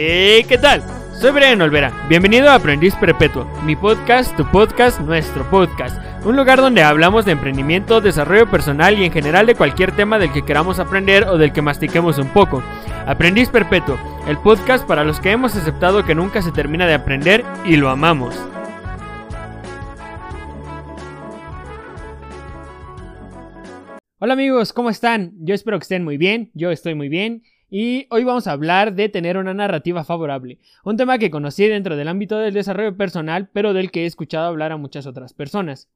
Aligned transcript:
Hey, 0.00 0.44
¿qué 0.48 0.58
tal? 0.58 0.80
Soy 1.12 1.32
Brian 1.32 1.60
Olvera. 1.60 1.92
Bienvenido 2.08 2.48
a 2.48 2.54
Aprendiz 2.54 2.94
Perpetuo, 2.94 3.46
mi 3.64 3.74
podcast, 3.74 4.36
tu 4.36 4.48
podcast, 4.48 5.00
nuestro 5.00 5.50
podcast. 5.50 6.00
Un 6.24 6.36
lugar 6.36 6.60
donde 6.60 6.84
hablamos 6.84 7.24
de 7.24 7.32
emprendimiento, 7.32 8.00
desarrollo 8.00 8.48
personal 8.48 8.96
y 8.96 9.04
en 9.04 9.10
general 9.10 9.46
de 9.46 9.56
cualquier 9.56 9.90
tema 9.90 10.20
del 10.20 10.32
que 10.32 10.44
queramos 10.44 10.78
aprender 10.78 11.24
o 11.24 11.36
del 11.36 11.52
que 11.52 11.62
mastiquemos 11.62 12.18
un 12.18 12.28
poco. 12.28 12.62
Aprendiz 13.08 13.48
Perpetuo, 13.48 13.98
el 14.28 14.38
podcast 14.38 14.86
para 14.86 15.02
los 15.02 15.18
que 15.18 15.32
hemos 15.32 15.56
aceptado 15.56 16.04
que 16.04 16.14
nunca 16.14 16.42
se 16.42 16.52
termina 16.52 16.86
de 16.86 16.94
aprender 16.94 17.44
y 17.64 17.76
lo 17.76 17.88
amamos. 17.88 18.40
Hola 24.20 24.34
amigos, 24.34 24.72
¿cómo 24.72 24.90
están? 24.90 25.32
Yo 25.40 25.56
espero 25.56 25.76
que 25.80 25.82
estén 25.82 26.04
muy 26.04 26.18
bien, 26.18 26.52
yo 26.54 26.70
estoy 26.70 26.94
muy 26.94 27.08
bien 27.08 27.42
y 27.70 28.06
hoy 28.10 28.24
vamos 28.24 28.46
a 28.46 28.52
hablar 28.52 28.94
de 28.94 29.08
tener 29.08 29.36
una 29.36 29.54
narrativa 29.54 30.04
favorable, 30.04 30.58
un 30.84 30.96
tema 30.96 31.18
que 31.18 31.30
conocí 31.30 31.66
dentro 31.66 31.96
del 31.96 32.08
ámbito 32.08 32.38
del 32.38 32.54
desarrollo 32.54 32.96
personal, 32.96 33.48
pero 33.52 33.74
del 33.74 33.90
que 33.90 34.04
he 34.04 34.06
escuchado 34.06 34.46
hablar 34.46 34.72
a 34.72 34.76
muchas 34.76 35.06
otras 35.06 35.34
personas. 35.34 35.88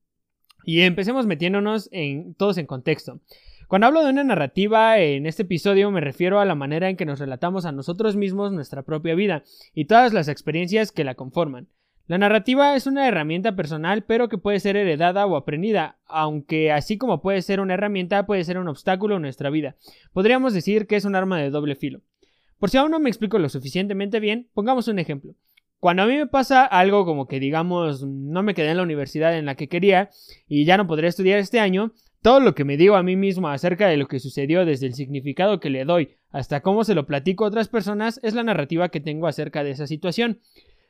Y 0.65 0.83
empecemos 0.83 1.27
metiéndonos 1.27 1.89
en 1.93 2.35
todos 2.35 2.59
en 2.59 2.67
contexto. 2.67 3.21
Cuando 3.69 3.87
hablo 3.87 4.05
de 4.05 4.11
una 4.11 4.23
narrativa 4.23 4.99
en 4.99 5.25
este 5.27 5.45
episodio 5.45 5.91
me 5.91 6.03
refiero 6.03 6.41
a 6.41 6.45
la 6.45 6.55
manera 6.55 6.91
en 6.91 6.97
que 6.97 7.07
nos 7.07 7.19
relatamos 7.19 7.65
a 7.65 7.73
nosotros 7.73 8.17
mismos 8.17 8.53
nuestra 8.53 8.83
propia 8.83 9.15
vida 9.15 9.45
y 9.75 9.87
todas 9.87 10.13
las 10.13 10.29
experiencias 10.29 10.93
que 10.93 11.05
la 11.05 11.15
conforman. 11.15 11.69
La 12.07 12.19
narrativa 12.19 12.75
es 12.75 12.87
una 12.87 13.07
herramienta 13.07 13.55
personal 13.55 14.03
pero 14.03 14.29
que 14.29 14.39
puede 14.39 14.61
ser 14.61 14.77
heredada 14.77 15.25
o 15.27 15.37
aprendida, 15.37 15.99
aunque 16.07 16.73
así 16.73 16.99
como 16.99 17.23
puede 17.23 17.43
ser 17.43 17.61
una 17.61 17.75
herramienta 17.75 18.27
puede 18.27 18.45
ser 18.45 18.59
un 18.59 18.69
obstáculo 18.69 19.17
en 19.17 19.23
nuestra 19.23 19.51
vida. 19.51 19.77
Podríamos 20.13 20.53
decir 20.53 20.87
que 20.87 20.97
es 20.97 21.05
un 21.05 21.15
arma 21.15 21.39
de 21.39 21.51
doble 21.51 21.77
filo. 21.77 22.01
Por 22.59 22.71
si 22.71 22.79
aún 22.79 22.91
no 22.91 23.01
me 23.01 23.09
explico 23.09 23.39
lo 23.39 23.49
suficientemente 23.49 24.21
bien, 24.21 24.49
pongamos 24.55 24.89
un 24.89 24.99
ejemplo. 24.99 25.35
Cuando 25.79 26.03
a 26.03 26.07
mí 26.07 26.17
me 26.17 26.27
pasa 26.29 26.65
algo 26.65 27.05
como 27.05 27.27
que 27.27 27.41
digamos 27.41 28.05
no 28.05 28.43
me 28.43 28.55
quedé 28.55 28.71
en 28.71 28.77
la 28.77 28.85
universidad 28.85 29.37
en 29.37 29.47
la 29.47 29.57
que 29.57 29.69
quería 29.69 30.11
y 30.47 30.65
ya 30.65 30.77
no 30.77 30.87
podré 30.87 31.09
estudiar 31.09 31.39
este 31.39 31.61
año, 31.61 31.93
todo 32.21 32.39
lo 32.39 32.55
que 32.55 32.65
me 32.65 32.77
digo 32.77 32.95
a 32.95 33.03
mí 33.03 33.17
mismo 33.17 33.49
acerca 33.49 33.89
de 33.89 33.97
lo 33.97 34.07
que 34.07 34.21
sucedió 34.21 34.65
desde 34.65 34.87
el 34.87 34.95
significado 34.95 35.59
que 35.59 35.71
le 35.71 35.85
doy 35.85 36.17
hasta 36.31 36.63
cómo 36.63 36.85
se 36.85 36.95
lo 36.95 37.07
platico 37.07 37.45
a 37.45 37.49
otras 37.49 37.69
personas 37.69 38.21
es 38.23 38.35
la 38.35 38.45
narrativa 38.45 38.91
que 38.91 39.01
tengo 39.01 39.27
acerca 39.27 39.65
de 39.65 39.73
esa 39.73 39.89
situación. 39.89 40.41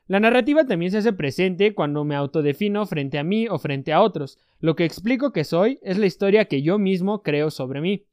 La 0.07 0.21
narrativa 0.21 0.65
también 0.65 0.91
se 0.91 0.99
hace 0.99 1.13
presente 1.13 1.75
cuando 1.75 2.05
me 2.05 2.17
autodefino 2.17 2.85
frente 2.87 3.19
a 3.19 3.25
mí 3.25 3.47
o 3.49 3.59
frente 3.59 3.93
a 3.93 4.03
otros. 4.03 4.39
Lo 4.59 4.75
que 4.75 4.85
explico 4.85 5.33
que 5.33 5.45
soy 5.45 5.79
es 5.83 5.99
la 5.99 6.07
historia 6.07 6.47
que 6.47 6.63
yo 6.63 6.79
mismo 6.79 7.23
creo 7.23 7.51
sobre 7.51 7.81
mí. 7.81 8.05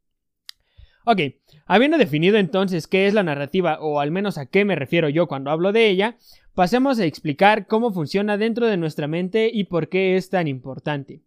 Ok, 1.05 1.21
habiendo 1.65 1.97
definido 1.97 2.37
entonces 2.37 2.85
qué 2.85 3.07
es 3.07 3.13
la 3.13 3.23
narrativa 3.23 3.79
o 3.81 3.99
al 3.99 4.11
menos 4.11 4.37
a 4.37 4.45
qué 4.45 4.65
me 4.65 4.75
refiero 4.75 5.09
yo 5.09 5.27
cuando 5.27 5.49
hablo 5.49 5.71
de 5.71 5.89
ella, 5.89 6.17
pasemos 6.53 6.99
a 6.99 7.05
explicar 7.05 7.65
cómo 7.65 7.91
funciona 7.91 8.37
dentro 8.37 8.67
de 8.67 8.77
nuestra 8.77 9.07
mente 9.07 9.49
y 9.51 9.63
por 9.63 9.89
qué 9.89 10.17
es 10.17 10.29
tan 10.29 10.47
importante. 10.47 11.21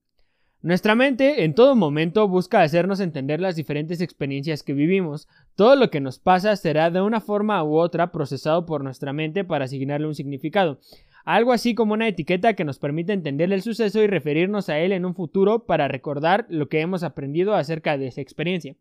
Nuestra 0.63 0.95
mente 0.95 1.43
en 1.43 1.57
todo 1.57 1.75
momento 1.75 2.29
busca 2.29 2.63
hacernos 2.63 3.01
entender 3.01 3.41
las 3.41 3.57
diferentes 3.57 4.01
experiencias 4.01 4.63
que 4.63 4.75
vivimos. 4.75 5.27
Todo 5.57 5.75
lo 5.75 5.91
que 5.91 6.01
nos 6.01 6.21
pasa 6.21 6.55
será 6.55 6.89
de 6.89 7.01
una 7.01 7.21
forma 7.21 7.65
u 7.65 7.77
otra 7.79 8.13
procesado 8.13 8.65
por 8.65 8.85
nuestra 8.85 9.13
mente 9.13 9.43
para 9.43 9.65
asignarle 9.65 10.07
un 10.07 10.15
significado. 10.15 10.79
Algo 11.25 11.53
así 11.53 11.75
como 11.75 11.95
una 11.95 12.07
etiqueta 12.07 12.55
que 12.55 12.65
nos 12.65 12.79
permite 12.79 13.13
entender 13.13 13.53
el 13.53 13.63
suceso 13.63 14.01
y 14.03 14.07
referirnos 14.07 14.69
a 14.69 14.79
él 14.79 14.93
en 14.93 15.05
un 15.05 15.17
futuro 15.17 15.67
para 15.67 15.89
recordar 15.89 16.47
lo 16.49 16.69
que 16.69 16.81
hemos 16.81 17.03
aprendido 17.03 17.55
acerca 17.55 17.99
de 17.99 18.07
esa 18.07 18.21
experiencia. 18.21 18.77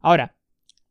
Ahora, 0.00 0.34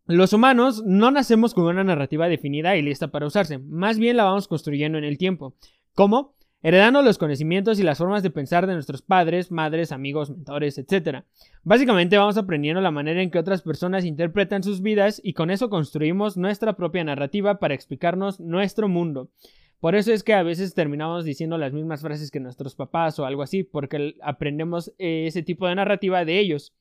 los 0.05 0.31
humanos 0.31 0.83
no 0.85 1.11
nacemos 1.11 1.53
con 1.53 1.65
una 1.65 1.83
narrativa 1.83 2.29
definida 2.29 2.77
y 2.77 2.81
lista 2.81 3.09
para 3.09 3.27
usarse, 3.27 3.57
más 3.57 3.99
bien 3.99 4.15
la 4.15 4.23
vamos 4.23 4.47
construyendo 4.47 4.97
en 4.97 5.03
el 5.03 5.17
tiempo. 5.17 5.53
¿Cómo? 5.95 6.36
Heredando 6.63 7.01
los 7.01 7.17
conocimientos 7.17 7.79
y 7.79 7.83
las 7.83 7.97
formas 7.97 8.23
de 8.23 8.29
pensar 8.29 8.67
de 8.67 8.73
nuestros 8.73 9.01
padres, 9.01 9.51
madres, 9.51 9.91
amigos, 9.91 10.29
mentores, 10.29 10.77
etc. 10.77 11.23
Básicamente 11.63 12.17
vamos 12.17 12.37
aprendiendo 12.37 12.81
la 12.81 12.91
manera 12.91 13.21
en 13.21 13.31
que 13.31 13.39
otras 13.39 13.61
personas 13.61 14.05
interpretan 14.05 14.63
sus 14.63 14.81
vidas 14.81 15.21
y 15.23 15.33
con 15.33 15.51
eso 15.51 15.69
construimos 15.69 16.37
nuestra 16.37 16.73
propia 16.73 17.03
narrativa 17.03 17.59
para 17.59 17.73
explicarnos 17.73 18.39
nuestro 18.39 18.87
mundo. 18.87 19.29
Por 19.79 19.95
eso 19.95 20.11
es 20.11 20.23
que 20.23 20.33
a 20.33 20.41
veces 20.41 20.73
terminamos 20.73 21.23
diciendo 21.23 21.57
las 21.57 21.71
mismas 21.71 22.01
frases 22.01 22.31
que 22.31 22.39
nuestros 22.39 22.73
papás 22.73 23.19
o 23.19 23.25
algo 23.25 23.43
así, 23.43 23.63
porque 23.63 24.15
aprendemos 24.23 24.91
ese 24.97 25.43
tipo 25.43 25.67
de 25.67 25.75
narrativa 25.75 26.25
de 26.25 26.39
ellos. 26.39 26.73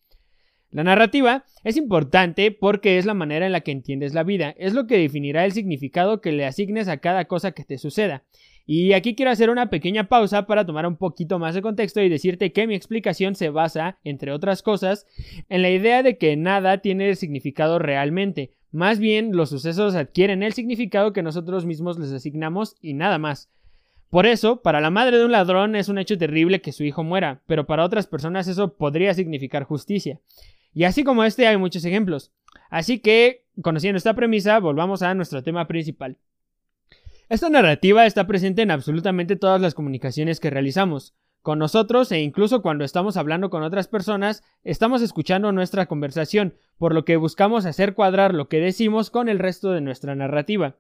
La 0.71 0.83
narrativa 0.83 1.45
es 1.63 1.77
importante 1.77 2.51
porque 2.51 2.99
es 2.99 3.07
la 3.07 3.15
manera 3.15 3.47
en 3.47 3.53
la 3.53 3.61
que 3.61 3.71
entiendes 3.71 4.15
la 4.15 4.25
vida, 4.25 4.55
es 4.59 4.75
lo 4.75 4.87
que 4.87 4.99
definirá 4.99 5.45
el 5.45 5.53
significado 5.53 6.21
que 6.21 6.33
le 6.33 6.47
asignes 6.47 6.89
a 6.89 6.97
cada 6.97 7.27
cosa 7.27 7.53
que 7.53 7.65
te 7.65 7.79
suceda. 7.79 8.25
Y 8.67 8.95
aquí 8.95 9.15
quiero 9.15 9.31
hacer 9.31 9.49
una 9.49 9.71
pequeña 9.71 10.09
pausa 10.09 10.47
para 10.47 10.67
tomar 10.67 10.87
un 10.87 10.97
poquito 10.97 11.39
más 11.39 11.55
de 11.55 11.63
contexto 11.63 12.03
y 12.03 12.09
decirte 12.09 12.53
que 12.53 12.67
mi 12.67 12.75
explicación 12.75 13.37
se 13.37 13.51
basa, 13.51 13.99
entre 14.03 14.33
otras 14.33 14.63
cosas, 14.63 15.07
en 15.49 15.63
la 15.63 15.71
idea 15.71 16.03
de 16.03 16.19
que 16.19 16.37
nada 16.37 16.79
tiene 16.79 17.15
significado 17.15 17.79
realmente. 17.79 18.51
Más 18.73 18.99
bien, 18.99 19.37
los 19.37 19.51
sucesos 19.51 19.95
adquieren 19.95 20.43
el 20.43 20.53
significado 20.53 21.13
que 21.13 21.23
nosotros 21.23 21.65
mismos 21.65 21.99
les 21.99 22.13
asignamos 22.13 22.75
y 22.83 22.95
nada 22.95 23.19
más. 23.19 23.51
Por 24.11 24.27
eso, 24.27 24.63
para 24.63 24.81
la 24.81 24.91
madre 24.91 25.19
de 25.19 25.25
un 25.25 25.33
ladrón 25.33 25.77
es 25.77 25.89
un 25.89 25.99
hecho 25.99 26.19
terrible 26.19 26.61
que 26.61 26.73
su 26.73 26.83
hijo 26.83 27.05
muera, 27.05 27.43
pero 27.47 27.67
para 27.67 27.85
otras 27.85 28.07
personas 28.07 28.49
eso 28.49 28.75
podría 28.77 29.15
significar 29.15 29.63
justicia. 29.63 30.21
Y 30.75 30.85
así 30.85 31.05
como 31.05 31.23
este 31.25 31.47
hay 31.47 31.57
muchos 31.57 31.85
ejemplos. 31.85 32.33
Así 32.69 32.99
que, 32.99 33.45
conociendo 33.63 33.97
esta 33.97 34.15
premisa, 34.15 34.59
volvamos 34.59 35.03
a 35.03 35.15
nuestro 35.15 35.43
tema 35.43 35.67
principal. 35.69 36.19
Esta 37.29 37.51
narrativa 37.51 38.07
está 38.07 38.29
presente 38.29 38.63
en 38.63 38.71
absolutamente 38.71 39.35
todas 39.35 39.61
las 39.61 39.75
comunicaciones 39.75 40.39
que 40.39 40.49
realizamos. 40.49 41.17
Con 41.43 41.59
nosotros 41.59 42.13
e 42.13 42.21
incluso 42.21 42.63
cuando 42.63 42.85
estamos 42.85 43.17
hablando 43.17 43.51
con 43.51 43.65
otras 43.65 43.89
personas, 43.89 44.45
estamos 44.63 45.03
escuchando 45.03 45.51
nuestra 45.51 45.87
conversación, 45.87 46.55
por 46.79 46.95
lo 46.95 47.05
que 47.05 47.17
buscamos 47.17 47.67
hacer 47.67 47.95
cuadrar 47.95 48.33
lo 48.33 48.49
que 48.49 48.61
decimos 48.61 49.11
con 49.11 49.29
el 49.29 49.41
resto 49.41 49.73
de 49.73 49.81
nuestra 49.81 50.15
narrativa. 50.15 50.77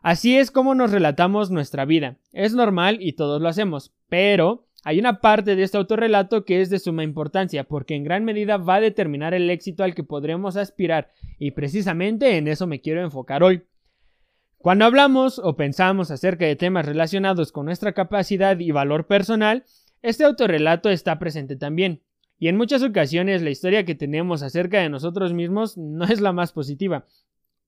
Así 0.00 0.38
es 0.38 0.50
como 0.50 0.74
nos 0.74 0.90
relatamos 0.90 1.50
nuestra 1.50 1.84
vida. 1.84 2.16
Es 2.32 2.54
normal 2.54 2.96
y 3.00 3.12
todos 3.12 3.42
lo 3.42 3.48
hacemos, 3.48 3.92
pero 4.08 4.66
hay 4.84 4.98
una 4.98 5.20
parte 5.20 5.54
de 5.54 5.64
este 5.64 5.76
autorrelato 5.76 6.46
que 6.46 6.62
es 6.62 6.70
de 6.70 6.78
suma 6.78 7.04
importancia, 7.04 7.64
porque 7.64 7.94
en 7.94 8.04
gran 8.04 8.24
medida 8.24 8.56
va 8.56 8.76
a 8.76 8.80
determinar 8.80 9.34
el 9.34 9.50
éxito 9.50 9.84
al 9.84 9.94
que 9.94 10.02
podremos 10.02 10.56
aspirar, 10.56 11.10
y 11.38 11.50
precisamente 11.50 12.38
en 12.38 12.48
eso 12.48 12.66
me 12.66 12.80
quiero 12.80 13.02
enfocar 13.02 13.42
hoy. 13.42 13.64
Cuando 14.64 14.86
hablamos 14.86 15.38
o 15.38 15.56
pensamos 15.56 16.10
acerca 16.10 16.46
de 16.46 16.56
temas 16.56 16.86
relacionados 16.86 17.52
con 17.52 17.66
nuestra 17.66 17.92
capacidad 17.92 18.58
y 18.58 18.70
valor 18.70 19.06
personal, 19.06 19.64
este 20.00 20.24
autorrelato 20.24 20.88
está 20.88 21.18
presente 21.18 21.54
también. 21.54 22.00
Y 22.38 22.48
en 22.48 22.56
muchas 22.56 22.82
ocasiones 22.82 23.42
la 23.42 23.50
historia 23.50 23.84
que 23.84 23.94
tenemos 23.94 24.42
acerca 24.42 24.80
de 24.80 24.88
nosotros 24.88 25.34
mismos 25.34 25.76
no 25.76 26.06
es 26.06 26.22
la 26.22 26.32
más 26.32 26.52
positiva, 26.52 27.04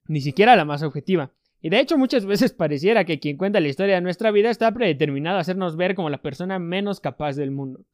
ni 0.09 0.23
siquiera 0.23 0.57
la 0.57 0.65
más 0.65 0.83
objetiva. 0.83 1.33
Y 1.61 1.69
de 1.69 1.81
hecho 1.81 1.99
muchas 1.99 2.25
veces 2.25 2.55
pareciera 2.55 3.05
que 3.05 3.21
quien 3.21 3.37
cuenta 3.37 3.61
la 3.61 3.69
historia 3.69 3.97
de 3.97 4.01
nuestra 4.01 4.31
vida 4.31 4.49
está 4.49 4.73
predeterminado 4.73 5.37
a 5.37 5.41
hacernos 5.41 5.77
ver 5.77 5.97
como 5.97 6.09
la 6.09 6.23
persona 6.23 6.59
menos 6.59 7.01
capaz 7.01 7.37
del 7.37 7.51
mundo. 7.51 7.84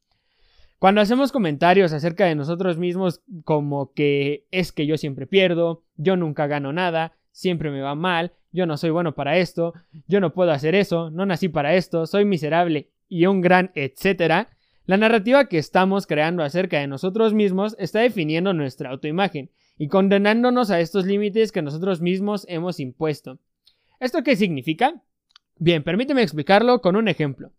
Cuando 0.79 1.01
hacemos 1.01 1.33
comentarios 1.33 1.91
acerca 1.91 2.23
de 2.23 2.35
nosotros 2.35 2.77
mismos 2.77 3.21
como 3.43 3.91
que 3.91 4.45
es 4.51 4.71
que 4.71 4.87
yo 4.87 4.97
siempre 4.97 5.27
pierdo, 5.27 5.83
yo 5.97 6.15
nunca 6.15 6.47
gano 6.47 6.71
nada, 6.71 7.17
siempre 7.33 7.69
me 7.71 7.81
va 7.81 7.95
mal, 7.95 8.31
yo 8.53 8.65
no 8.65 8.77
soy 8.77 8.91
bueno 8.91 9.13
para 9.13 9.37
esto, 9.37 9.73
yo 10.07 10.21
no 10.21 10.33
puedo 10.33 10.51
hacer 10.51 10.75
eso, 10.75 11.09
no 11.09 11.25
nací 11.25 11.49
para 11.49 11.75
esto, 11.75 12.05
soy 12.07 12.23
miserable 12.23 12.91
y 13.09 13.25
un 13.25 13.41
gran 13.41 13.71
etcétera, 13.75 14.49
la 14.85 14.97
narrativa 14.97 15.45
que 15.45 15.57
estamos 15.57 16.07
creando 16.07 16.43
acerca 16.43 16.79
de 16.79 16.87
nosotros 16.87 17.33
mismos 17.33 17.75
está 17.79 17.99
definiendo 17.99 18.53
nuestra 18.53 18.89
autoimagen 18.91 19.49
y 19.77 19.87
condenándonos 19.87 20.71
a 20.71 20.79
estos 20.79 21.05
límites 21.05 21.51
que 21.51 21.61
nosotros 21.61 22.01
mismos 22.01 22.45
hemos 22.49 22.79
impuesto. 22.79 23.39
¿Esto 23.99 24.23
qué 24.23 24.35
significa? 24.35 25.01
Bien, 25.57 25.83
permíteme 25.83 26.21
explicarlo 26.21 26.81
con 26.81 26.95
un 26.95 27.07
ejemplo. 27.07 27.51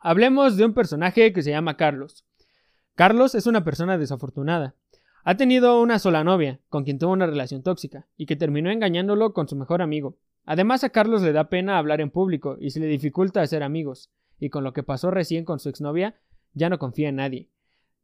Hablemos 0.00 0.56
de 0.56 0.64
un 0.64 0.74
personaje 0.74 1.32
que 1.32 1.42
se 1.42 1.50
llama 1.50 1.76
Carlos. 1.76 2.24
Carlos 2.94 3.34
es 3.34 3.46
una 3.46 3.62
persona 3.62 3.98
desafortunada. 3.98 4.74
Ha 5.26 5.38
tenido 5.38 5.80
una 5.80 5.98
sola 5.98 6.22
novia, 6.22 6.60
con 6.68 6.84
quien 6.84 6.98
tuvo 6.98 7.12
una 7.12 7.24
relación 7.24 7.62
tóxica, 7.62 8.06
y 8.14 8.26
que 8.26 8.36
terminó 8.36 8.70
engañándolo 8.70 9.32
con 9.32 9.48
su 9.48 9.56
mejor 9.56 9.80
amigo. 9.80 10.18
Además 10.44 10.84
a 10.84 10.90
Carlos 10.90 11.22
le 11.22 11.32
da 11.32 11.48
pena 11.48 11.78
hablar 11.78 12.02
en 12.02 12.10
público 12.10 12.58
y 12.60 12.70
se 12.70 12.80
le 12.80 12.86
dificulta 12.86 13.40
hacer 13.40 13.62
amigos, 13.62 14.10
y 14.38 14.50
con 14.50 14.64
lo 14.64 14.74
que 14.74 14.82
pasó 14.82 15.10
recién 15.10 15.46
con 15.46 15.60
su 15.60 15.70
exnovia, 15.70 16.14
ya 16.52 16.68
no 16.68 16.78
confía 16.78 17.08
en 17.08 17.16
nadie. 17.16 17.48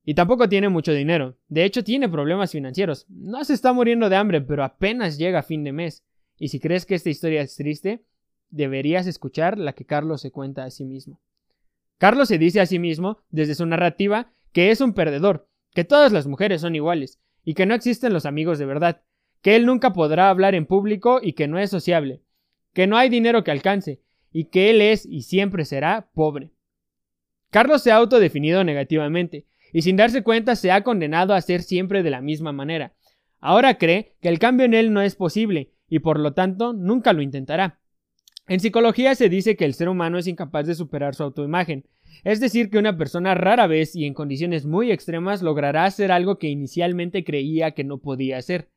Y 0.02 0.14
tampoco 0.14 0.48
tiene 0.48 0.70
mucho 0.70 0.94
dinero, 0.94 1.36
de 1.48 1.64
hecho 1.64 1.84
tiene 1.84 2.08
problemas 2.08 2.52
financieros. 2.52 3.04
No 3.10 3.44
se 3.44 3.52
está 3.52 3.74
muriendo 3.74 4.08
de 4.08 4.16
hambre, 4.16 4.40
pero 4.40 4.64
apenas 4.64 5.18
llega 5.18 5.40
a 5.40 5.42
fin 5.42 5.62
de 5.62 5.72
mes. 5.72 6.02
Y 6.38 6.48
si 6.48 6.58
crees 6.58 6.86
que 6.86 6.94
esta 6.94 7.10
historia 7.10 7.42
es 7.42 7.54
triste, 7.54 8.02
deberías 8.48 9.06
escuchar 9.06 9.58
la 9.58 9.74
que 9.74 9.84
Carlos 9.84 10.22
se 10.22 10.32
cuenta 10.32 10.64
a 10.64 10.70
sí 10.70 10.86
mismo. 10.86 11.20
Carlos 11.98 12.28
se 12.28 12.38
dice 12.38 12.62
a 12.62 12.66
sí 12.66 12.78
mismo, 12.78 13.18
desde 13.28 13.54
su 13.54 13.66
narrativa, 13.66 14.32
que 14.52 14.70
es 14.70 14.80
un 14.80 14.94
perdedor, 14.94 15.49
que 15.74 15.84
todas 15.84 16.12
las 16.12 16.26
mujeres 16.26 16.60
son 16.60 16.74
iguales, 16.74 17.20
y 17.44 17.54
que 17.54 17.66
no 17.66 17.74
existen 17.74 18.12
los 18.12 18.26
amigos 18.26 18.58
de 18.58 18.66
verdad, 18.66 19.02
que 19.42 19.56
él 19.56 19.66
nunca 19.66 19.92
podrá 19.92 20.30
hablar 20.30 20.54
en 20.54 20.66
público 20.66 21.20
y 21.22 21.32
que 21.32 21.48
no 21.48 21.58
es 21.58 21.70
sociable. 21.70 22.22
que 22.72 22.86
no 22.86 22.96
hay 22.96 23.08
dinero 23.08 23.42
que 23.42 23.50
alcance 23.50 24.00
y 24.32 24.44
que 24.44 24.70
él 24.70 24.80
es 24.80 25.04
y 25.04 25.22
siempre 25.22 25.64
será 25.64 26.08
pobre. 26.14 26.52
Carlos 27.50 27.82
se 27.82 27.90
ha 27.90 27.96
autodefinido 27.96 28.62
negativamente 28.62 29.46
y 29.72 29.82
sin 29.82 29.96
darse 29.96 30.22
cuenta 30.22 30.54
se 30.54 30.70
ha 30.70 30.84
condenado 30.84 31.34
a 31.34 31.40
ser 31.40 31.62
siempre 31.62 32.02
de 32.02 32.10
la 32.10 32.20
misma 32.20 32.52
manera. 32.52 32.94
Ahora 33.40 33.78
cree 33.78 34.14
que 34.20 34.28
el 34.28 34.38
cambio 34.38 34.66
en 34.66 34.74
él 34.74 34.92
no 34.92 35.02
es 35.02 35.16
posible 35.16 35.72
y 35.88 35.98
por 35.98 36.20
lo 36.20 36.32
tanto 36.32 36.72
nunca 36.72 37.12
lo 37.12 37.22
intentará. 37.22 37.80
En 38.46 38.60
psicología 38.60 39.14
se 39.14 39.28
dice 39.28 39.56
que 39.56 39.64
el 39.64 39.74
ser 39.74 39.88
humano 39.88 40.18
es 40.18 40.26
incapaz 40.26 40.66
de 40.66 40.74
superar 40.74 41.14
su 41.14 41.22
autoimagen, 41.22 41.86
es 42.24 42.40
decir, 42.40 42.70
que 42.70 42.78
una 42.78 42.96
persona 42.96 43.34
rara 43.34 43.66
vez 43.66 43.94
y 43.96 44.06
en 44.06 44.14
condiciones 44.14 44.66
muy 44.66 44.90
extremas 44.90 45.42
logrará 45.42 45.84
hacer 45.84 46.12
algo 46.12 46.38
que 46.38 46.48
inicialmente 46.48 47.24
creía 47.24 47.72
que 47.72 47.84
no 47.84 47.98
podía 47.98 48.38
hacer. 48.38 48.68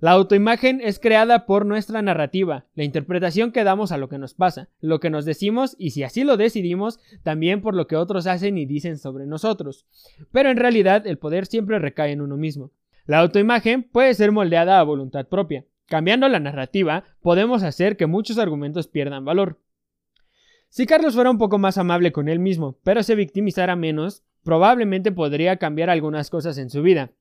La 0.00 0.12
autoimagen 0.12 0.80
es 0.80 1.00
creada 1.00 1.44
por 1.44 1.66
nuestra 1.66 2.02
narrativa, 2.02 2.66
la 2.76 2.84
interpretación 2.84 3.50
que 3.50 3.64
damos 3.64 3.90
a 3.90 3.98
lo 3.98 4.08
que 4.08 4.18
nos 4.18 4.32
pasa, 4.32 4.68
lo 4.80 5.00
que 5.00 5.10
nos 5.10 5.24
decimos 5.24 5.74
y 5.76 5.90
si 5.90 6.04
así 6.04 6.22
lo 6.22 6.36
decidimos, 6.36 7.00
también 7.24 7.60
por 7.60 7.74
lo 7.74 7.88
que 7.88 7.96
otros 7.96 8.28
hacen 8.28 8.58
y 8.58 8.64
dicen 8.64 8.96
sobre 8.96 9.26
nosotros. 9.26 9.86
Pero 10.30 10.50
en 10.50 10.56
realidad 10.56 11.04
el 11.04 11.18
poder 11.18 11.46
siempre 11.46 11.80
recae 11.80 12.12
en 12.12 12.20
uno 12.20 12.36
mismo. 12.36 12.70
La 13.06 13.18
autoimagen 13.18 13.82
puede 13.82 14.14
ser 14.14 14.30
moldeada 14.30 14.78
a 14.78 14.84
voluntad 14.84 15.26
propia. 15.26 15.64
Cambiando 15.86 16.28
la 16.28 16.38
narrativa, 16.38 17.02
podemos 17.20 17.64
hacer 17.64 17.96
que 17.96 18.06
muchos 18.06 18.38
argumentos 18.38 18.86
pierdan 18.86 19.24
valor. 19.24 19.58
Si 20.68 20.86
Carlos 20.86 21.14
fuera 21.14 21.30
un 21.30 21.38
poco 21.38 21.58
más 21.58 21.78
amable 21.78 22.12
con 22.12 22.28
él 22.28 22.38
mismo, 22.38 22.78
pero 22.82 23.02
se 23.02 23.14
victimizara 23.14 23.76
menos, 23.76 24.22
probablemente 24.42 25.12
podría 25.12 25.56
cambiar 25.56 25.90
algunas 25.90 26.30
cosas 26.30 26.58
en 26.58 26.70
su 26.70 26.82
vida. 26.82 27.12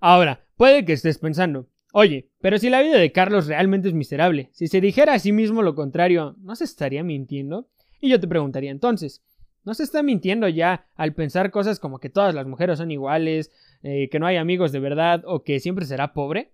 Ahora, 0.00 0.46
puede 0.56 0.84
que 0.84 0.92
estés 0.92 1.18
pensando, 1.18 1.66
Oye, 1.92 2.30
pero 2.40 2.58
si 2.58 2.70
la 2.70 2.82
vida 2.82 2.98
de 2.98 3.10
Carlos 3.10 3.48
realmente 3.48 3.88
es 3.88 3.94
miserable, 3.94 4.48
si 4.52 4.68
se 4.68 4.80
dijera 4.80 5.14
a 5.14 5.18
sí 5.18 5.32
mismo 5.32 5.62
lo 5.62 5.74
contrario, 5.74 6.36
¿no 6.38 6.54
se 6.54 6.64
estaría 6.64 7.02
mintiendo? 7.02 7.68
Y 8.00 8.08
yo 8.08 8.20
te 8.20 8.28
preguntaría 8.28 8.70
entonces, 8.70 9.24
¿no 9.64 9.74
se 9.74 9.82
está 9.82 10.02
mintiendo 10.02 10.48
ya 10.48 10.86
al 10.94 11.14
pensar 11.14 11.50
cosas 11.50 11.80
como 11.80 11.98
que 11.98 12.08
todas 12.08 12.34
las 12.34 12.46
mujeres 12.46 12.78
son 12.78 12.92
iguales, 12.92 13.50
eh, 13.82 14.08
que 14.08 14.20
no 14.20 14.26
hay 14.26 14.36
amigos 14.36 14.70
de 14.70 14.78
verdad 14.78 15.22
o 15.26 15.42
que 15.42 15.58
siempre 15.58 15.84
será 15.84 16.12
pobre? 16.12 16.52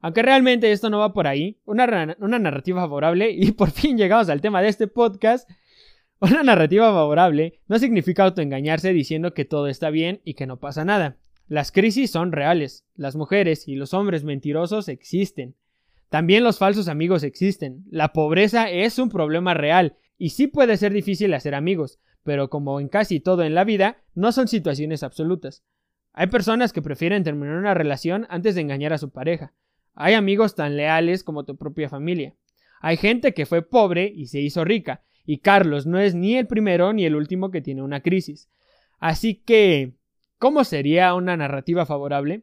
Aunque 0.00 0.22
realmente 0.22 0.70
esto 0.70 0.90
no 0.90 1.00
va 1.00 1.12
por 1.12 1.26
ahí, 1.26 1.58
una, 1.64 2.16
una 2.20 2.38
narrativa 2.38 2.82
favorable, 2.82 3.30
y 3.32 3.50
por 3.50 3.72
fin 3.72 3.98
llegamos 3.98 4.28
al 4.28 4.40
tema 4.40 4.62
de 4.62 4.68
este 4.68 4.86
podcast, 4.86 5.50
una 6.20 6.42
narrativa 6.42 6.92
favorable 6.92 7.60
no 7.68 7.78
significa 7.78 8.24
autoengañarse 8.24 8.92
diciendo 8.92 9.34
que 9.34 9.44
todo 9.44 9.68
está 9.68 9.90
bien 9.90 10.20
y 10.24 10.34
que 10.34 10.46
no 10.46 10.58
pasa 10.58 10.84
nada. 10.84 11.16
Las 11.46 11.72
crisis 11.72 12.10
son 12.10 12.32
reales, 12.32 12.84
las 12.94 13.16
mujeres 13.16 13.68
y 13.68 13.76
los 13.76 13.94
hombres 13.94 14.24
mentirosos 14.24 14.88
existen. 14.88 15.54
También 16.10 16.42
los 16.42 16.58
falsos 16.58 16.88
amigos 16.88 17.22
existen. 17.22 17.84
La 17.90 18.12
pobreza 18.12 18.70
es 18.70 18.98
un 18.98 19.10
problema 19.10 19.54
real 19.54 19.96
y 20.18 20.30
sí 20.30 20.46
puede 20.46 20.76
ser 20.76 20.92
difícil 20.92 21.32
hacer 21.34 21.54
amigos, 21.54 22.00
pero 22.24 22.50
como 22.50 22.80
en 22.80 22.88
casi 22.88 23.20
todo 23.20 23.44
en 23.44 23.54
la 23.54 23.64
vida, 23.64 24.02
no 24.14 24.32
son 24.32 24.48
situaciones 24.48 25.02
absolutas. 25.02 25.62
Hay 26.12 26.26
personas 26.26 26.72
que 26.72 26.82
prefieren 26.82 27.22
terminar 27.22 27.56
una 27.56 27.74
relación 27.74 28.26
antes 28.28 28.56
de 28.56 28.62
engañar 28.62 28.92
a 28.92 28.98
su 28.98 29.10
pareja. 29.10 29.52
Hay 29.94 30.14
amigos 30.14 30.54
tan 30.54 30.76
leales 30.76 31.22
como 31.22 31.44
tu 31.44 31.56
propia 31.56 31.88
familia. 31.88 32.34
Hay 32.80 32.96
gente 32.96 33.34
que 33.34 33.46
fue 33.46 33.62
pobre 33.62 34.12
y 34.14 34.26
se 34.26 34.40
hizo 34.40 34.64
rica, 34.64 35.02
y 35.28 35.38
Carlos 35.38 35.86
no 35.86 36.00
es 36.00 36.16
ni 36.16 36.36
el 36.36 36.48
primero 36.48 36.92
ni 36.92 37.04
el 37.04 37.14
último 37.14 37.52
que 37.52 37.60
tiene 37.60 37.82
una 37.82 38.00
crisis. 38.00 38.48
Así 38.98 39.36
que 39.36 39.98
¿Cómo 40.38 40.62
sería 40.62 41.14
una 41.14 41.36
narrativa 41.36 41.84
favorable? 41.84 42.42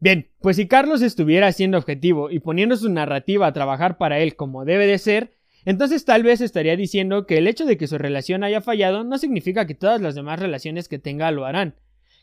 Bien, 0.00 0.30
pues 0.40 0.56
si 0.56 0.66
Carlos 0.66 1.02
estuviera 1.02 1.52
siendo 1.52 1.76
objetivo 1.76 2.30
y 2.30 2.38
poniendo 2.38 2.74
su 2.74 2.88
narrativa 2.88 3.46
a 3.46 3.52
trabajar 3.52 3.98
para 3.98 4.18
él 4.18 4.34
como 4.34 4.64
debe 4.64 4.86
de 4.86 4.96
ser, 4.96 5.34
entonces 5.66 6.06
tal 6.06 6.22
vez 6.22 6.40
estaría 6.40 6.74
diciendo 6.74 7.26
que 7.26 7.36
el 7.36 7.46
hecho 7.46 7.66
de 7.66 7.76
que 7.76 7.86
su 7.86 7.98
relación 7.98 8.44
haya 8.44 8.62
fallado 8.62 9.04
no 9.04 9.18
significa 9.18 9.66
que 9.66 9.74
todas 9.74 10.00
las 10.00 10.14
demás 10.14 10.40
relaciones 10.40 10.88
que 10.88 10.98
tenga 10.98 11.30
lo 11.30 11.44
harán, 11.44 11.74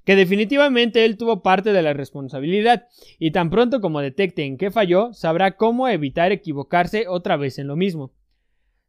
que 0.05 0.15
definitivamente 0.15 1.05
él 1.05 1.17
tuvo 1.17 1.43
parte 1.43 1.71
de 1.71 1.83
la 1.83 1.93
responsabilidad, 1.93 2.87
y 3.19 3.29
tan 3.29 3.51
pronto 3.51 3.81
como 3.81 4.01
detecte 4.01 4.43
en 4.43 4.57
qué 4.57 4.71
falló, 4.71 5.13
sabrá 5.13 5.55
cómo 5.55 5.87
evitar 5.87 6.31
equivocarse 6.31 7.07
otra 7.07 7.37
vez 7.37 7.59
en 7.59 7.67
lo 7.67 7.75
mismo. 7.75 8.11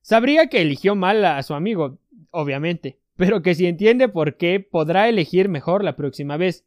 Sabría 0.02 0.46
que 0.46 0.62
eligió 0.62 0.94
mal 0.94 1.24
a 1.24 1.42
su 1.42 1.54
amigo, 1.54 1.98
obviamente, 2.30 2.98
pero 3.16 3.42
que 3.42 3.54
si 3.54 3.66
entiende 3.66 4.08
por 4.08 4.36
qué 4.36 4.60
podrá 4.60 5.08
elegir 5.08 5.48
mejor 5.48 5.84
la 5.84 5.96
próxima 5.96 6.36
vez. 6.36 6.64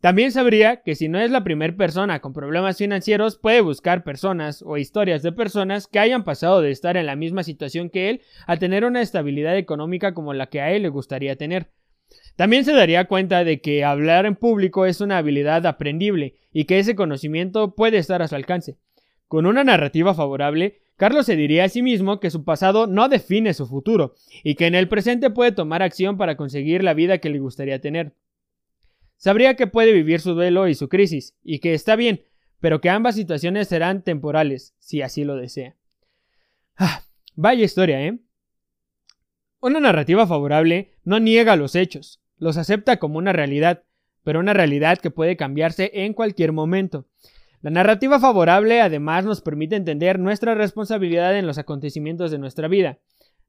También 0.00 0.32
sabría 0.32 0.82
que 0.82 0.96
si 0.96 1.08
no 1.08 1.18
es 1.18 1.30
la 1.30 1.44
primera 1.44 1.74
persona 1.74 2.20
con 2.20 2.34
problemas 2.34 2.76
financieros, 2.76 3.38
puede 3.38 3.62
buscar 3.62 4.04
personas 4.04 4.60
o 4.60 4.76
historias 4.76 5.22
de 5.22 5.32
personas 5.32 5.86
que 5.86 5.98
hayan 5.98 6.24
pasado 6.24 6.60
de 6.60 6.70
estar 6.70 6.98
en 6.98 7.06
la 7.06 7.16
misma 7.16 7.42
situación 7.42 7.88
que 7.88 8.10
él 8.10 8.20
a 8.46 8.58
tener 8.58 8.84
una 8.84 9.00
estabilidad 9.00 9.56
económica 9.56 10.12
como 10.12 10.34
la 10.34 10.48
que 10.48 10.60
a 10.60 10.72
él 10.72 10.82
le 10.82 10.90
gustaría 10.90 11.36
tener. 11.36 11.70
También 12.36 12.66
se 12.66 12.74
daría 12.74 13.06
cuenta 13.06 13.44
de 13.44 13.62
que 13.62 13.82
hablar 13.82 14.26
en 14.26 14.36
público 14.36 14.84
es 14.84 15.00
una 15.00 15.16
habilidad 15.16 15.64
aprendible 15.64 16.34
y 16.52 16.64
que 16.64 16.80
ese 16.80 16.94
conocimiento 16.94 17.74
puede 17.74 17.96
estar 17.96 18.20
a 18.20 18.28
su 18.28 18.34
alcance. 18.34 18.76
Con 19.26 19.46
una 19.46 19.64
narrativa 19.64 20.12
favorable, 20.12 20.80
Carlos 20.96 21.26
se 21.26 21.36
diría 21.36 21.64
a 21.64 21.68
sí 21.68 21.82
mismo 21.82 22.20
que 22.20 22.30
su 22.30 22.44
pasado 22.44 22.86
no 22.86 23.08
define 23.08 23.52
su 23.52 23.66
futuro 23.66 24.14
y 24.42 24.54
que 24.54 24.66
en 24.66 24.74
el 24.74 24.88
presente 24.88 25.30
puede 25.30 25.52
tomar 25.52 25.82
acción 25.82 26.16
para 26.16 26.36
conseguir 26.36 26.84
la 26.84 26.94
vida 26.94 27.18
que 27.18 27.30
le 27.30 27.40
gustaría 27.40 27.80
tener. 27.80 28.14
Sabría 29.16 29.54
que 29.54 29.66
puede 29.66 29.92
vivir 29.92 30.20
su 30.20 30.34
duelo 30.34 30.68
y 30.68 30.74
su 30.74 30.88
crisis, 30.88 31.34
y 31.42 31.58
que 31.60 31.74
está 31.74 31.96
bien, 31.96 32.24
pero 32.60 32.80
que 32.80 32.90
ambas 32.90 33.14
situaciones 33.14 33.68
serán 33.68 34.02
temporales, 34.02 34.74
si 34.78 35.02
así 35.02 35.24
lo 35.24 35.36
desea. 35.36 35.76
Ah, 36.76 37.02
vaya 37.34 37.64
historia, 37.64 38.02
¿eh? 38.02 38.18
Una 39.60 39.80
narrativa 39.80 40.26
favorable 40.26 40.92
no 41.04 41.20
niega 41.20 41.56
los 41.56 41.74
hechos, 41.74 42.20
los 42.36 42.58
acepta 42.58 42.98
como 42.98 43.18
una 43.18 43.32
realidad, 43.32 43.84
pero 44.22 44.40
una 44.40 44.52
realidad 44.52 44.98
que 44.98 45.10
puede 45.10 45.36
cambiarse 45.36 45.90
en 45.94 46.12
cualquier 46.12 46.52
momento. 46.52 47.06
La 47.64 47.70
narrativa 47.70 48.20
favorable 48.20 48.82
además 48.82 49.24
nos 49.24 49.40
permite 49.40 49.74
entender 49.74 50.18
nuestra 50.18 50.54
responsabilidad 50.54 51.34
en 51.38 51.46
los 51.46 51.56
acontecimientos 51.56 52.30
de 52.30 52.36
nuestra 52.36 52.68
vida. 52.68 52.98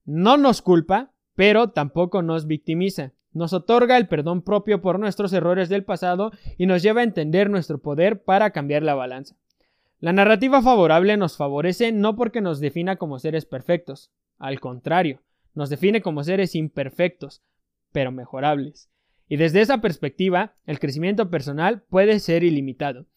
No 0.05 0.37
nos 0.37 0.61
culpa, 0.61 1.11
pero 1.35 1.71
tampoco 1.71 2.21
nos 2.21 2.47
victimiza. 2.47 3.11
Nos 3.33 3.51
otorga 3.51 3.97
el 3.97 4.07
perdón 4.07 4.41
propio 4.41 4.79
por 4.79 4.99
nuestros 4.99 5.33
errores 5.33 5.67
del 5.67 5.83
pasado 5.83 6.31
y 6.57 6.65
nos 6.65 6.81
lleva 6.81 7.01
a 7.01 7.03
entender 7.03 7.49
nuestro 7.49 7.81
poder 7.81 8.23
para 8.23 8.51
cambiar 8.51 8.83
la 8.83 8.95
balanza. 8.95 9.35
La 9.99 10.13
narrativa 10.13 10.61
favorable 10.61 11.17
nos 11.17 11.35
favorece 11.35 11.91
no 11.91 12.15
porque 12.15 12.39
nos 12.39 12.61
defina 12.61 12.95
como 12.95 13.19
seres 13.19 13.45
perfectos, 13.45 14.13
al 14.37 14.61
contrario, 14.61 15.23
nos 15.53 15.69
define 15.69 16.01
como 16.01 16.23
seres 16.23 16.55
imperfectos, 16.55 17.43
pero 17.91 18.13
mejorables. 18.13 18.89
Y 19.27 19.35
desde 19.35 19.59
esa 19.59 19.81
perspectiva, 19.81 20.55
el 20.65 20.79
crecimiento 20.79 21.29
personal 21.29 21.83
puede 21.89 22.21
ser 22.21 22.45
ilimitado. 22.45 23.07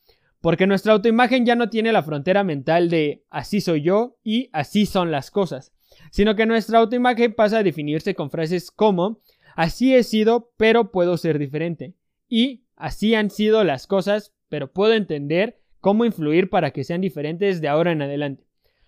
Porque 0.41 0.67
nuestra 0.67 0.93
autoimagen 0.93 1.45
ya 1.45 1.57
no 1.57 1.69
tiene 1.69 1.93
la 1.93 2.03
frontera 2.03 2.45
mental 2.45 2.91
de 2.91 3.25
así 3.29 3.61
soy 3.61 3.83
yo 3.83 4.17
y 4.23 4.51
así 4.53 4.87
son 4.87 5.11
las 5.11 5.31
cosas, 5.31 5.73
sino 6.13 6.37
que 6.37 6.47
nuestra 6.47 6.79
autoimagen 6.79 7.35
pasa 7.35 7.59
a 7.59 7.63
definirse 7.63 8.15
con 8.15 8.31
frases 8.31 8.71
como 8.71 9.21
así 9.57 9.95
he 9.95 10.05
sido, 10.05 10.53
pero 10.57 10.93
puedo 10.93 11.17
ser 11.17 11.39
diferente 11.39 11.95
y 12.29 12.65
así 12.77 13.15
han 13.15 13.31
sido 13.31 13.65
las 13.65 13.87
cosas, 13.87 14.35
pero 14.49 14.73
puedo 14.73 14.95
entender 14.95 15.61
cómo 15.81 16.05
influir 16.05 16.51
para 16.51 16.71
que 16.71 16.85
sean 16.85 17.01
diferentes 17.01 17.61
de 17.61 17.69
ahora 17.69 17.93
en 17.93 18.03
adelante. 18.03 18.45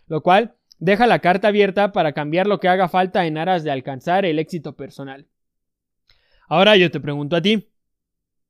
Lo 0.07 0.23
cual 0.23 0.55
deja 0.79 1.07
la 1.07 1.21
carta 1.21 1.49
abierta 1.49 1.93
para 1.93 2.13
cambiar 2.13 2.47
lo 2.47 2.61
que 2.61 2.69
haga 2.69 2.89
falta 2.89 3.27
en 3.27 3.39
aras 3.39 3.65
de 3.65 3.71
alcanzar 3.71 4.25
el 4.25 4.39
éxito 4.39 4.77
personal. 4.77 5.27
Ahora 6.49 6.77
yo 6.77 6.91
te 6.91 7.01
pregunto 7.01 7.37
a 7.37 7.43
ti, 7.43 7.69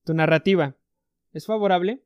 ¿tu 0.05 0.15
narrativa 0.15 0.75
es 1.33 1.47
favorable? 1.47 2.03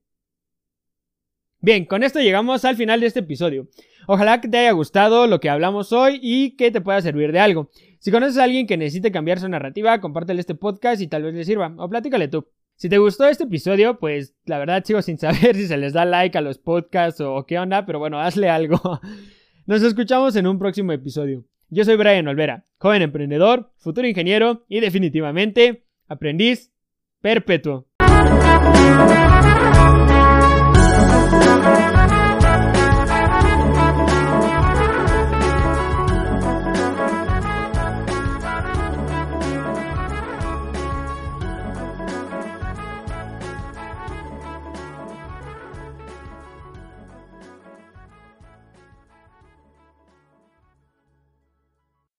Bien, 1.65 1.87
con 1.87 2.03
esto 2.03 2.21
llegamos 2.21 2.67
al 2.67 2.77
final 2.77 3.01
de 3.01 3.07
este 3.07 3.21
episodio. 3.21 3.69
Ojalá 4.07 4.39
que 4.43 4.49
te 4.49 4.59
haya 4.59 4.73
gustado 4.73 5.27
lo 5.27 5.41
que 5.41 5.49
hablamos 5.49 5.95
hoy 5.95 6.21
y 6.23 6.57
que 6.57 6.71
te 6.71 6.83
pueda 6.83 7.01
servir 7.01 7.33
de 7.33 7.41
algo. 7.41 7.71
Si 8.01 8.11
conoces 8.11 8.37
a 8.37 8.45
alguien 8.45 8.67
que 8.67 8.77
necesite 8.77 9.11
cambiar 9.11 9.41
su 9.41 9.49
narrativa, 9.49 9.99
compártele 9.99 10.41
este 10.41 10.55
podcast 10.55 11.01
y 11.01 11.07
tal 11.07 11.23
vez 11.23 11.33
le 11.33 11.43
sirva, 11.43 11.73
o 11.79 11.89
platícale 11.89 12.29
tú. 12.29 12.47
Si 12.77 12.91
te 12.91 12.99
gustó 12.99 13.25
este 13.25 13.45
episodio, 13.45 13.99
pues 13.99 14.37
la 14.45 14.59
verdad 14.59 14.85
sigo 14.85 15.01
sin 15.01 15.17
saber 15.19 15.57
si 15.57 15.67
se 15.67 15.79
les 15.79 15.95
da 15.95 16.05
like 16.05 16.37
a 16.37 16.43
los 16.43 16.59
podcasts 16.59 17.23
o 17.23 17.47
qué 17.47 17.59
onda, 17.59 17.87
pero 17.87 17.99
bueno, 17.99 18.21
hazle 18.21 18.51
algo. 18.51 18.79
Nos 19.65 19.83
escuchamos 19.83 20.37
en 20.37 20.47
un 20.47 20.59
próximo 20.59 20.93
episodio. 20.93 21.47
Yo 21.71 21.87
soy 21.87 21.97
Brian 21.97 22.29
Olvera, 22.29 22.67
joven 22.77 23.01
emprendedor, 23.01 23.73
futuro 23.79 24.07
ingeniero 24.07 24.67
y 24.69 24.81
definitivamente 24.81 25.87
aprendiz 26.09 26.75
perpetuo. 27.23 27.87